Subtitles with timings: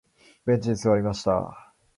[0.47, 1.75] ベンチに座りました。